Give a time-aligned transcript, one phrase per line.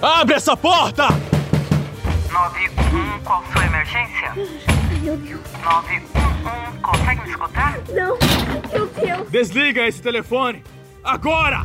[0.00, 1.08] Abre essa porta!
[2.30, 4.28] 911, qual sua emergência?
[4.28, 5.40] Ai, meu Deus.
[5.60, 7.80] 911, consegue me escutar?
[7.88, 8.16] Não,
[8.72, 9.28] meu Deus.
[9.28, 10.62] Desliga esse telefone!
[11.02, 11.64] Agora!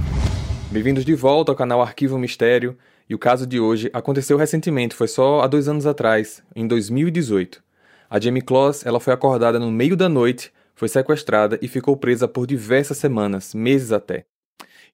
[0.72, 2.76] Bem-vindos de volta ao canal Arquivo Mistério.
[3.08, 7.62] E o caso de hoje aconteceu recentemente, foi só há dois anos atrás, em 2018.
[8.10, 12.28] A Jamie Kloss, ela foi acordada no meio da noite, foi sequestrada e ficou presa
[12.28, 14.26] por diversas semanas, meses até.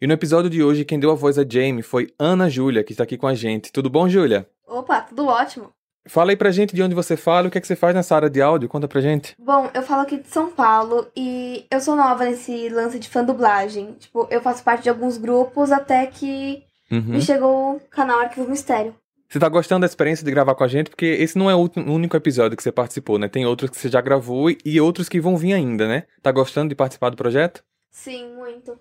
[0.01, 2.93] E no episódio de hoje, quem deu a voz a Jamie foi Ana Júlia, que
[2.93, 3.71] está aqui com a gente.
[3.71, 4.47] Tudo bom, Júlia?
[4.67, 5.71] Opa, tudo ótimo.
[6.07, 8.15] Fala aí pra gente de onde você fala, o que é que você faz nessa
[8.15, 9.35] área de áudio, conta pra gente.
[9.37, 13.23] Bom, eu falo aqui de São Paulo e eu sou nova nesse lance de fã
[13.23, 13.93] dublagem.
[13.99, 17.01] Tipo, eu faço parte de alguns grupos até que Uhum.
[17.01, 18.95] me chegou o canal Arquivo Mistério.
[19.27, 20.89] Você tá gostando da experiência de gravar com a gente?
[20.89, 23.27] Porque esse não é o único episódio que você participou, né?
[23.27, 26.03] Tem outros que você já gravou e- e outros que vão vir ainda, né?
[26.23, 27.63] Tá gostando de participar do projeto?
[27.91, 28.79] Sim, muito.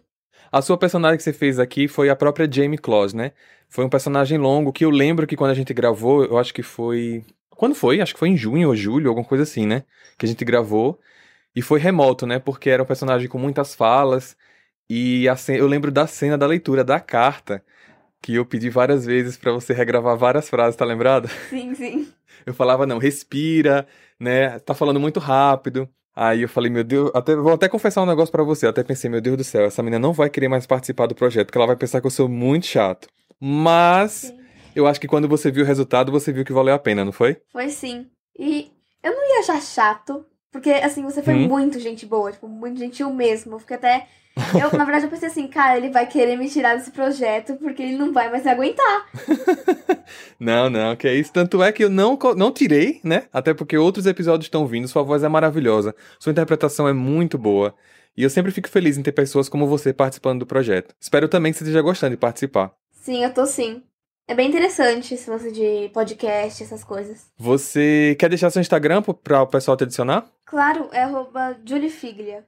[0.50, 3.32] A sua personagem que você fez aqui foi a própria Jamie Claus, né?
[3.68, 6.62] Foi um personagem longo que eu lembro que quando a gente gravou, eu acho que
[6.62, 7.24] foi.
[7.50, 8.00] Quando foi?
[8.00, 9.84] Acho que foi em junho ou julho, alguma coisa assim, né?
[10.16, 10.98] Que a gente gravou.
[11.54, 12.38] E foi remoto, né?
[12.38, 14.36] Porque era um personagem com muitas falas.
[14.88, 17.62] E ce- eu lembro da cena da leitura da carta,
[18.22, 21.28] que eu pedi várias vezes pra você regravar várias frases, tá lembrado?
[21.50, 22.08] Sim, sim.
[22.46, 23.86] Eu falava, não, respira,
[24.18, 24.58] né?
[24.60, 25.88] Tá falando muito rápido.
[26.20, 28.66] Aí eu falei, meu Deus, até, vou até confessar um negócio pra você.
[28.66, 31.14] Eu até pensei, meu Deus do céu, essa menina não vai querer mais participar do
[31.14, 33.06] projeto, porque ela vai pensar que eu sou muito chato.
[33.40, 34.40] Mas Sim.
[34.74, 37.12] eu acho que quando você viu o resultado, você viu que valeu a pena, não
[37.12, 37.36] foi?
[37.52, 38.08] Foi sim.
[38.36, 41.48] E eu não ia achar chato, porque assim, você foi Hum.
[41.48, 43.54] muito gente boa, tipo, muito gentil mesmo.
[43.54, 44.06] Eu fiquei até.
[44.54, 47.82] Eu, na verdade, eu pensei assim, cara, ele vai querer me tirar desse projeto porque
[47.82, 49.06] ele não vai mais aguentar.
[50.38, 51.32] Não, não, que é isso.
[51.32, 53.24] Tanto é que eu não, não tirei, né?
[53.32, 57.74] Até porque outros episódios estão vindo, sua voz é maravilhosa, sua interpretação é muito boa.
[58.16, 60.94] E eu sempre fico feliz em ter pessoas como você participando do projeto.
[61.00, 62.72] Espero também que você esteja gostando de participar.
[62.92, 63.82] Sim, eu tô sim.
[64.26, 67.26] É bem interessante esse lance de podcast, essas coisas.
[67.38, 70.26] Você quer deixar seu Instagram para o pessoal te adicionar?
[70.48, 72.46] Claro, é arroba Julifiglia.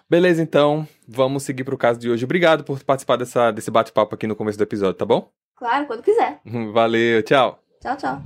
[0.10, 2.24] Beleza, então, vamos seguir pro caso de hoje.
[2.24, 5.30] Obrigado por participar dessa, desse bate-papo aqui no começo do episódio, tá bom?
[5.58, 6.40] Claro, quando quiser.
[6.72, 7.60] Valeu, tchau.
[7.82, 8.22] Tchau, tchau.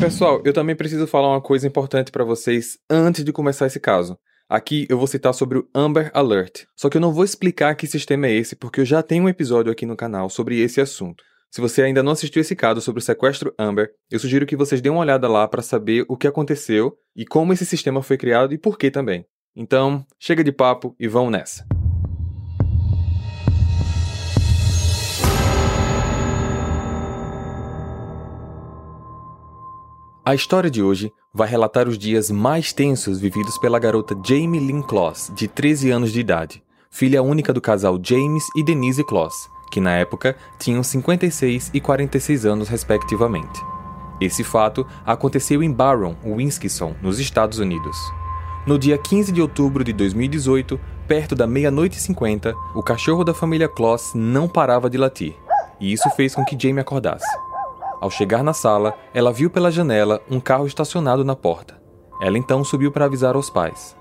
[0.00, 4.18] Pessoal, eu também preciso falar uma coisa importante pra vocês antes de começar esse caso.
[4.46, 6.64] Aqui eu vou citar sobre o Amber Alert.
[6.76, 9.28] Só que eu não vou explicar que sistema é esse, porque eu já tenho um
[9.28, 11.24] episódio aqui no canal sobre esse assunto.
[11.50, 14.82] Se você ainda não assistiu esse caso sobre o sequestro Amber, eu sugiro que vocês
[14.82, 18.52] dêem uma olhada lá para saber o que aconteceu e como esse sistema foi criado
[18.52, 19.24] e por que também.
[19.56, 21.64] Então, chega de papo e vamos nessa.
[30.26, 34.82] A história de hoje vai relatar os dias mais tensos vividos pela garota Jamie Lynn
[34.82, 39.80] Kloss, de 13 anos de idade, filha única do casal James e Denise Kloss, que
[39.80, 43.60] na época tinham 56 e 46 anos respectivamente.
[44.20, 47.96] Esse fato aconteceu em Barron, Wisconsin, nos Estados Unidos.
[48.64, 50.78] No dia 15 de outubro de 2018,
[51.08, 55.34] perto da meia-noite e 50, o cachorro da família Kloss não parava de latir,
[55.80, 57.26] e isso fez com que Jamie acordasse.
[58.04, 61.80] Ao chegar na sala, ela viu pela janela um carro estacionado na porta.
[62.20, 63.96] Ela então subiu para avisar aos pais.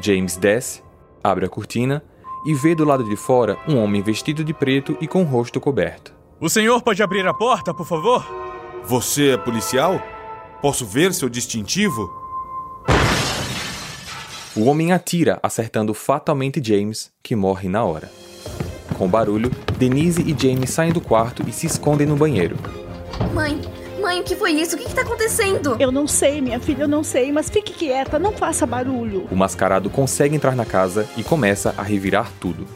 [0.00, 0.82] James desce,
[1.22, 2.02] abre a cortina
[2.46, 5.60] e vê do lado de fora um homem vestido de preto e com o rosto
[5.60, 6.14] coberto.
[6.40, 8.26] O senhor pode abrir a porta, por favor?
[8.86, 10.00] Você é policial?
[10.62, 12.10] Posso ver seu distintivo?
[14.56, 18.10] O homem atira, acertando fatalmente James, que morre na hora.
[18.96, 22.56] Com barulho, Denise e James saem do quarto e se escondem no banheiro.
[23.32, 23.60] Mãe,
[24.00, 24.76] mãe, o que foi isso?
[24.76, 25.76] O que, que tá acontecendo?
[25.78, 29.26] Eu não sei, minha filha, eu não sei, mas fique quieta, não faça barulho.
[29.30, 32.66] O mascarado consegue entrar na casa e começa a revirar tudo.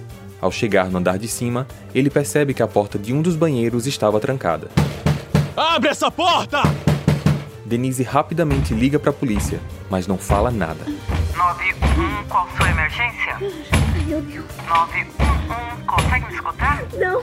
[0.40, 3.86] Ao chegar no andar de cima, ele percebe que a porta de um dos banheiros
[3.86, 4.68] estava trancada.
[5.56, 6.62] Abre essa porta!
[7.64, 10.84] Denise rapidamente liga para a polícia, mas não fala nada.
[11.36, 13.36] 911, qual sua emergência?
[13.40, 14.46] Ai, meu Deus.
[14.66, 16.84] 911, consegue me escutar?
[16.98, 17.22] Não.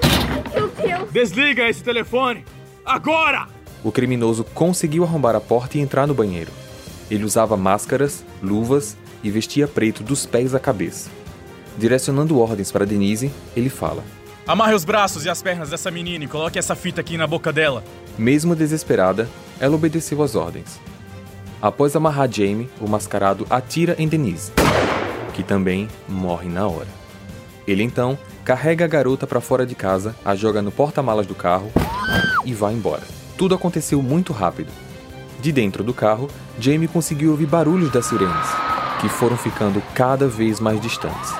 [0.55, 1.11] Meu Deus.
[1.11, 2.45] Desliga esse telefone!
[2.87, 3.49] Agora!
[3.83, 6.49] O criminoso conseguiu arrombar a porta e entrar no banheiro.
[7.11, 11.09] Ele usava máscaras, luvas e vestia preto dos pés à cabeça.
[11.77, 14.05] Direcionando ordens para Denise, ele fala:
[14.47, 17.51] Amarre os braços e as pernas dessa menina e coloque essa fita aqui na boca
[17.51, 17.83] dela.
[18.17, 19.27] Mesmo desesperada,
[19.59, 20.79] ela obedeceu às ordens.
[21.61, 24.53] Após amarrar Jamie, o mascarado atira em Denise,
[25.33, 26.87] que também morre na hora.
[27.67, 31.69] Ele então carrega a garota para fora de casa, a joga no porta-malas do carro
[32.45, 33.03] e vai embora.
[33.37, 34.71] Tudo aconteceu muito rápido.
[35.41, 36.27] De dentro do carro,
[36.59, 38.47] Jamie conseguiu ouvir barulhos das sirenes,
[38.99, 41.33] que foram ficando cada vez mais distantes.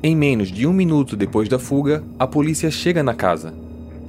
[0.00, 3.52] Em menos de um minuto depois da fuga, a polícia chega na casa.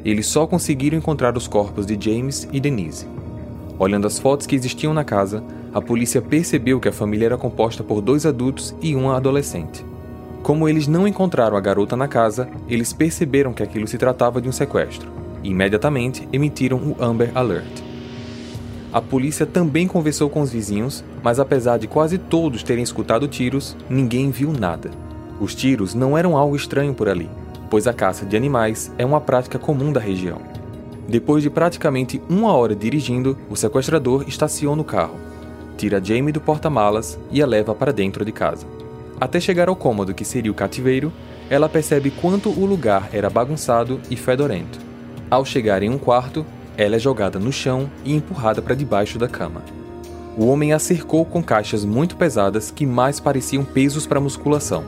[0.06, 3.08] Eles só conseguiram encontrar os corpos de James e Denise.
[3.78, 5.44] Olhando as fotos que existiam na casa,
[5.74, 9.88] a polícia percebeu que a família era composta por dois adultos e uma adolescente.
[10.44, 14.47] Como eles não encontraram a garota na casa, eles perceberam que aquilo se tratava de
[14.47, 15.12] um sequestro
[15.44, 17.83] e imediatamente emitiram o Amber Alert.
[18.91, 23.77] A polícia também conversou com os vizinhos, mas apesar de quase todos terem escutado tiros,
[23.89, 24.89] ninguém viu nada.
[25.39, 27.30] Os tiros não eram algo estranho por ali,
[27.69, 30.41] pois a caça de animais é uma prática comum da região.
[31.07, 35.15] Depois de praticamente uma hora dirigindo, o sequestrador estaciona o carro,
[35.77, 38.79] tira Jamie do porta-malas e a leva para dentro de casa.
[39.19, 41.12] Até chegar ao cômodo que seria o cativeiro,
[41.50, 44.80] ela percebe quanto o lugar era bagunçado e fedorento.
[45.30, 46.45] Ao chegar em um quarto,
[46.77, 49.62] ela é jogada no chão e empurrada para debaixo da cama.
[50.38, 54.86] O homem a cercou com caixas muito pesadas que mais pareciam pesos para musculação.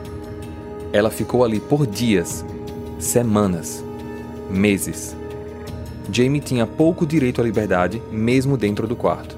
[0.92, 2.44] Ela ficou ali por dias,
[2.98, 3.84] semanas,
[4.48, 5.14] meses.
[6.10, 9.36] Jamie tinha pouco direito à liberdade, mesmo dentro do quarto.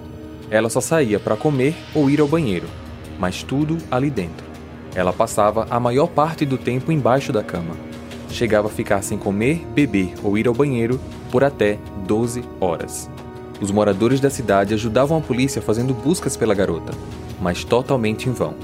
[0.50, 2.68] Ela só saía para comer ou ir ao banheiro,
[3.18, 4.43] mas tudo ali dentro.
[4.94, 7.76] Ela passava a maior parte do tempo embaixo da cama.
[8.30, 11.00] Chegava a ficar sem comer, beber ou ir ao banheiro
[11.30, 13.10] por até 12 horas.
[13.60, 16.92] Os moradores da cidade ajudavam a polícia fazendo buscas pela garota,
[17.40, 18.54] mas totalmente em vão.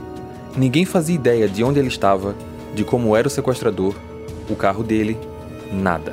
[0.57, 2.35] Ninguém fazia ideia de onde ela estava
[2.75, 3.95] de como era o sequestrador,
[4.49, 5.17] o carro dele,
[5.73, 6.13] nada.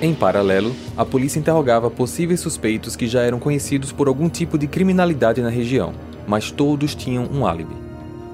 [0.00, 4.66] Em paralelo, a polícia interrogava possíveis suspeitos que já eram conhecidos por algum tipo de
[4.66, 5.92] criminalidade na região,
[6.26, 7.81] mas todos tinham um álibi.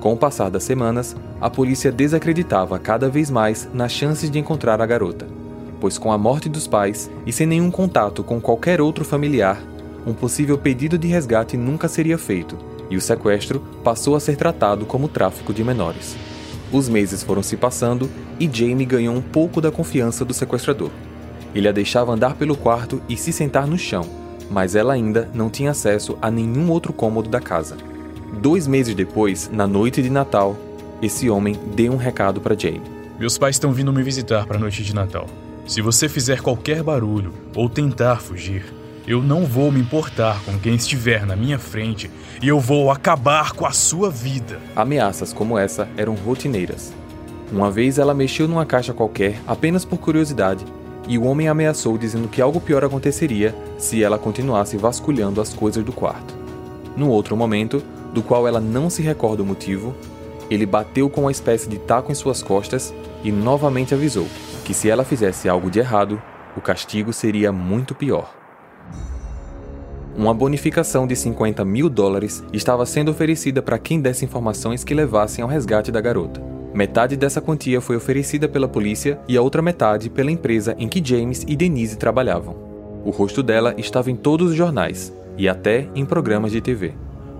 [0.00, 4.81] Com o passar das semanas, a polícia desacreditava cada vez mais nas chances de encontrar
[4.81, 5.27] a garota,
[5.81, 9.61] pois com a morte dos pais e sem nenhum contato com qualquer outro familiar,
[10.06, 12.56] um possível pedido de resgate nunca seria feito,
[12.89, 16.17] e o sequestro passou a ser tratado como tráfico de menores.
[16.73, 18.09] Os meses foram se passando
[18.39, 20.91] e Jamie ganhou um pouco da confiança do sequestrador.
[21.55, 24.05] Ele a deixava andar pelo quarto e se sentar no chão,
[24.50, 27.77] mas ela ainda não tinha acesso a nenhum outro cômodo da casa.
[28.33, 30.57] Dois meses depois, na noite de Natal,
[31.01, 32.83] esse homem deu um recado para Jamie.
[33.19, 35.27] Meus pais estão vindo me visitar para a noite de Natal.
[35.67, 38.73] Se você fizer qualquer barulho ou tentar fugir,
[39.07, 42.11] eu não vou me importar com quem estiver na minha frente
[42.43, 44.61] e eu vou acabar com a sua vida.
[44.77, 46.93] Ameaças como essa eram rotineiras.
[47.51, 50.65] Uma vez ela mexeu numa caixa qualquer apenas por curiosidade
[51.09, 55.83] e o homem ameaçou dizendo que algo pior aconteceria se ela continuasse vasculhando as coisas
[55.83, 56.38] do quarto.
[56.99, 57.81] No outro momento,
[58.12, 59.95] do qual ela não se recorda o motivo,
[60.50, 62.93] ele bateu com uma espécie de taco em suas costas
[63.23, 64.27] e novamente avisou
[64.65, 66.21] que se ela fizesse algo de errado,
[66.56, 68.35] o castigo seria muito pior.
[70.17, 75.41] Uma bonificação de 50 mil dólares estava sendo oferecida para quem desse informações que levassem
[75.41, 76.43] ao resgate da garota.
[76.75, 81.00] Metade dessa quantia foi oferecida pela polícia e a outra metade pela empresa em que
[81.03, 82.56] James e Denise trabalhavam.
[83.05, 86.93] O rosto dela estava em todos os jornais e até em programas de TV.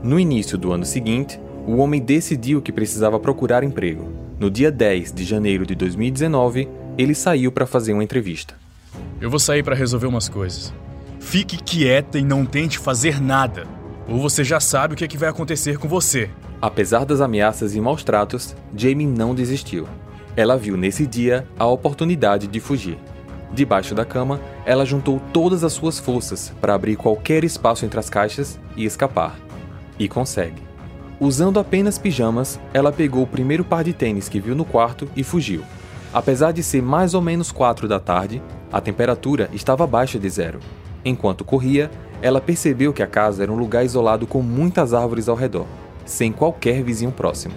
[0.03, 4.11] No início do ano seguinte, o homem decidiu que precisava procurar emprego.
[4.39, 8.55] No dia 10 de janeiro de 2019, ele saiu para fazer uma entrevista.
[9.21, 10.73] Eu vou sair para resolver umas coisas.
[11.19, 13.67] Fique quieta e não tente fazer nada.
[14.09, 16.31] Ou você já sabe o que, é que vai acontecer com você.
[16.63, 19.87] Apesar das ameaças e maus tratos, Jamie não desistiu.
[20.37, 22.97] Ela viu nesse dia a oportunidade de fugir.
[23.53, 28.11] Debaixo da cama, ela juntou todas as suas forças para abrir qualquer espaço entre as
[28.11, 29.37] caixas e escapar.
[29.99, 30.63] E consegue.
[31.21, 35.25] Usando apenas pijamas, ela pegou o primeiro par de tênis que viu no quarto e
[35.25, 35.63] fugiu.
[36.13, 38.41] Apesar de ser mais ou menos quatro da tarde,
[38.73, 40.61] a temperatura estava abaixo de zero.
[41.05, 41.91] Enquanto corria,
[42.23, 45.67] ela percebeu que a casa era um lugar isolado com muitas árvores ao redor,
[46.05, 47.55] sem qualquer vizinho próximo.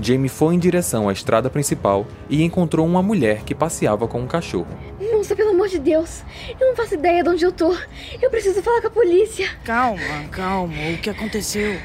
[0.00, 4.26] Jamie foi em direção à estrada principal e encontrou uma mulher que passeava com um
[4.26, 4.68] cachorro.
[5.00, 6.22] Moça, pelo amor de Deus,
[6.58, 7.72] eu não faço ideia de onde eu tô.
[8.20, 9.48] Eu preciso falar com a polícia.
[9.64, 10.74] Calma, calma.
[10.92, 11.78] O que aconteceu?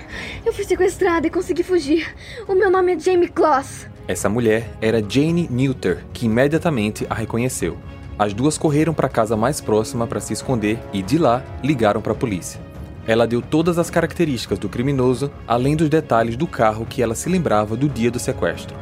[0.43, 2.12] Eu fui sequestrada e consegui fugir.
[2.48, 3.86] O meu nome é Jamie Kloss.
[4.08, 7.77] Essa mulher era Jane Newter, que imediatamente a reconheceu.
[8.17, 12.01] As duas correram para a casa mais próxima para se esconder e de lá ligaram
[12.01, 12.60] para a polícia.
[13.05, 17.29] Ela deu todas as características do criminoso, além dos detalhes do carro que ela se
[17.29, 18.75] lembrava do dia do sequestro.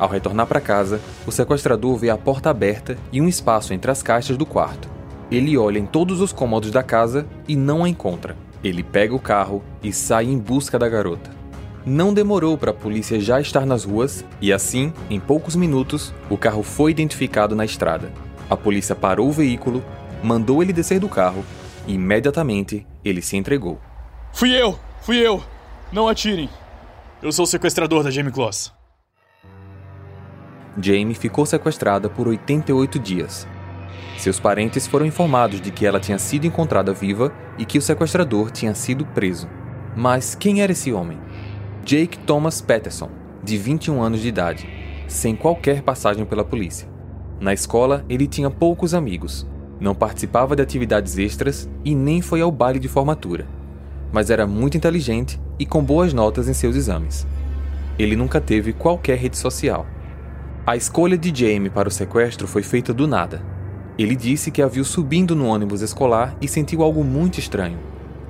[0.00, 4.02] Ao retornar para casa, o sequestrador vê a porta aberta e um espaço entre as
[4.02, 4.88] caixas do quarto.
[5.30, 8.34] Ele olha em todos os cômodos da casa e não a encontra.
[8.64, 11.30] Ele pega o carro e sai em busca da garota.
[11.84, 16.36] Não demorou para a polícia já estar nas ruas e assim, em poucos minutos, o
[16.36, 18.10] carro foi identificado na estrada.
[18.48, 19.84] A polícia parou o veículo,
[20.22, 21.44] mandou ele descer do carro
[21.86, 23.78] e imediatamente ele se entregou.
[24.32, 24.78] Fui eu!
[25.02, 25.42] Fui eu!
[25.92, 26.48] Não atirem!
[27.22, 28.79] Eu sou o sequestrador da Jamie Kloss.
[30.78, 33.46] Jamie ficou sequestrada por 88 dias.
[34.18, 38.50] Seus parentes foram informados de que ela tinha sido encontrada viva e que o sequestrador
[38.50, 39.48] tinha sido preso.
[39.96, 41.18] Mas quem era esse homem?
[41.84, 43.10] Jake Thomas Patterson,
[43.42, 44.68] de 21 anos de idade,
[45.08, 46.88] sem qualquer passagem pela polícia.
[47.40, 49.46] Na escola, ele tinha poucos amigos,
[49.80, 53.46] não participava de atividades extras e nem foi ao baile de formatura.
[54.12, 57.26] Mas era muito inteligente e com boas notas em seus exames.
[57.98, 59.86] Ele nunca teve qualquer rede social.
[60.70, 63.42] A escolha de Jamie para o sequestro foi feita do nada.
[63.98, 67.76] Ele disse que a viu subindo no ônibus escolar e sentiu algo muito estranho,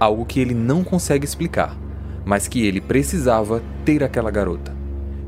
[0.00, 1.76] algo que ele não consegue explicar,
[2.24, 4.74] mas que ele precisava ter aquela garota.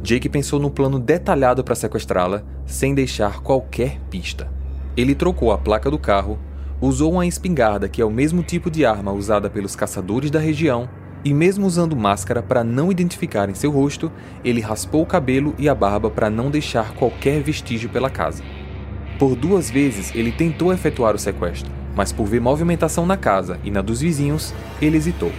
[0.02, 4.50] Jake pensou no plano detalhado para sequestrá-la, sem deixar qualquer pista.
[4.96, 6.38] Ele trocou a placa do carro,
[6.80, 10.88] usou uma espingarda que é o mesmo tipo de arma usada pelos caçadores da região,
[11.24, 14.10] e mesmo usando máscara para não identificarem seu rosto,
[14.44, 18.42] ele raspou o cabelo e a barba para não deixar qualquer vestígio pela casa.
[19.18, 23.70] Por duas vezes ele tentou efetuar o sequestro, mas por ver movimentação na casa e
[23.70, 25.30] na dos vizinhos, ele hesitou.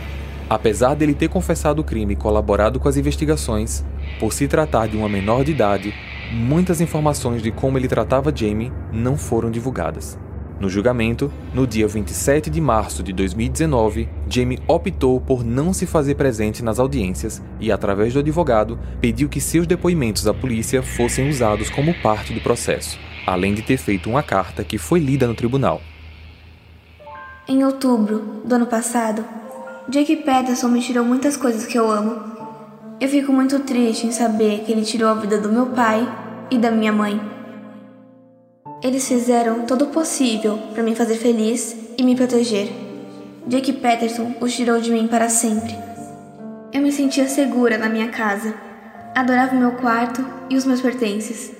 [0.49, 3.83] Apesar dele ter confessado o crime e colaborado com as investigações,
[4.19, 5.93] por se tratar de uma menor de idade,
[6.31, 10.17] muitas informações de como ele tratava Jamie não foram divulgadas.
[10.63, 16.15] No julgamento, no dia 27 de março de 2019, Jamie optou por não se fazer
[16.15, 21.69] presente nas audiências e, através do advogado, pediu que seus depoimentos à polícia fossem usados
[21.69, 25.81] como parte do processo, além de ter feito uma carta que foi lida no tribunal.
[27.45, 29.25] Em outubro do ano passado,
[29.89, 32.23] Jake Patterson me tirou muitas coisas que eu amo.
[33.01, 36.07] Eu fico muito triste em saber que ele tirou a vida do meu pai
[36.49, 37.32] e da minha mãe.
[38.83, 42.67] Eles fizeram todo o possível para me fazer feliz e me proteger.
[43.47, 45.73] Jake Patterson os tirou de mim para sempre.
[46.73, 48.53] Eu me sentia segura na minha casa.
[49.15, 51.53] Adorava o meu quarto e os meus pertences.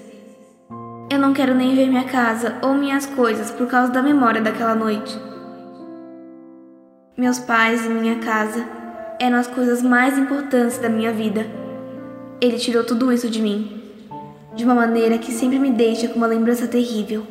[1.09, 4.75] Eu não quero nem ver minha casa ou minhas coisas por causa da memória daquela
[4.75, 5.17] noite.
[7.17, 8.67] Meus pais e minha casa
[9.17, 11.45] eram as coisas mais importantes da minha vida.
[12.41, 13.82] Ele tirou tudo isso de mim,
[14.55, 17.25] de uma maneira que sempre me deixa com uma lembrança terrível.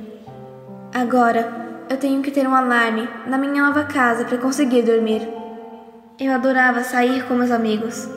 [0.94, 5.28] Agora, eu tenho que ter um alarme na minha nova casa para conseguir dormir.
[6.18, 8.08] Eu adorava sair com meus amigos.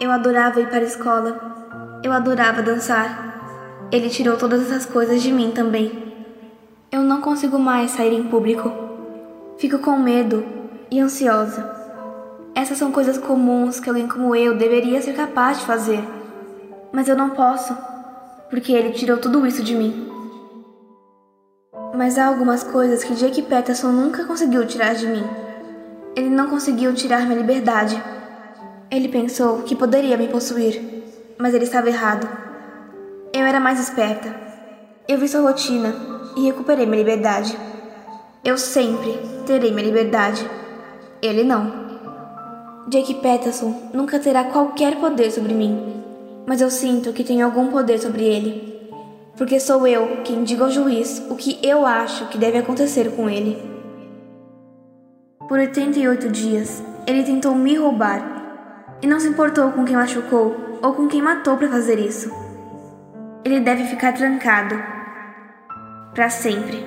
[0.00, 2.00] Eu adorava ir para a escola.
[2.02, 3.88] Eu adorava dançar.
[3.90, 6.08] Ele tirou todas essas coisas de mim também.
[6.90, 8.72] Eu não consigo mais sair em público.
[9.58, 10.44] Fico com medo
[10.90, 11.78] e ansiosa.
[12.54, 16.02] Essas são coisas comuns que alguém como eu deveria ser capaz de fazer.
[16.92, 17.76] Mas eu não posso,
[18.50, 20.08] porque ele tirou tudo isso de mim.
[21.94, 25.24] Mas há algumas coisas que Jake Peterson nunca conseguiu tirar de mim.
[26.14, 28.02] Ele não conseguiu tirar minha liberdade.
[28.90, 31.04] Ele pensou que poderia me possuir,
[31.38, 32.28] mas ele estava errado.
[33.32, 34.34] Eu era mais esperta.
[35.06, 35.94] Eu vi sua rotina
[36.36, 37.56] e recuperei minha liberdade.
[38.44, 40.48] Eu sempre terei minha liberdade.
[41.20, 41.88] Ele não.
[42.88, 45.97] Jake Peterson nunca terá qualquer poder sobre mim,
[46.48, 48.80] mas eu sinto que tenho algum poder sobre ele.
[49.36, 53.28] Porque sou eu quem digo ao juiz o que eu acho que deve acontecer com
[53.28, 53.58] ele.
[55.46, 60.94] Por 88 dias, ele tentou me roubar e não se importou com quem machucou ou
[60.94, 62.30] com quem matou para fazer isso.
[63.44, 64.74] Ele deve ficar trancado
[66.14, 66.82] para sempre.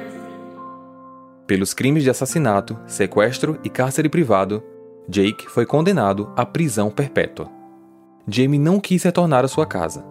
[1.45, 4.63] Pelos crimes de assassinato, sequestro e cárcere privado,
[5.07, 7.60] Jake foi condenado à prisão perpétua.
[8.27, 10.05] Jamie não quis retornar à sua casa.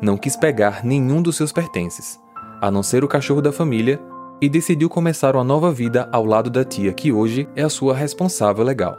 [0.00, 2.18] Não quis pegar nenhum dos seus pertences,
[2.60, 4.00] a não ser o cachorro da família,
[4.40, 7.94] e decidiu começar uma nova vida ao lado da tia que hoje é a sua
[7.94, 8.96] responsável legal.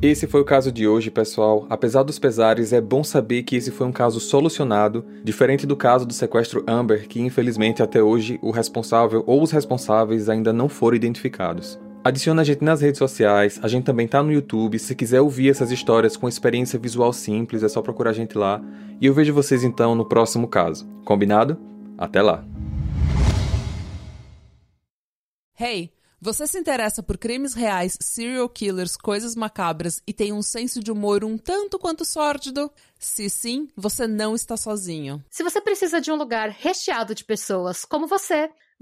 [0.00, 1.66] Esse foi o caso de hoje, pessoal.
[1.70, 6.04] Apesar dos pesares, é bom saber que esse foi um caso solucionado, diferente do caso
[6.04, 10.96] do sequestro Amber, que infelizmente até hoje o responsável ou os responsáveis ainda não foram
[10.96, 11.78] identificados.
[12.04, 14.78] Adiciona a gente nas redes sociais, a gente também tá no YouTube.
[14.78, 18.60] Se quiser ouvir essas histórias com experiência visual simples, é só procurar a gente lá.
[19.00, 20.86] E eu vejo vocês então no próximo caso.
[21.02, 21.58] Combinado?
[21.96, 22.44] Até lá!
[25.58, 25.94] Hey!
[26.20, 30.90] Você se interessa por crimes reais, serial killers, coisas macabras e tem um senso de
[30.90, 32.70] humor um tanto quanto sórdido?
[32.98, 35.22] Se sim, você não está sozinho.
[35.30, 38.50] Se você precisa de um lugar recheado de pessoas como você,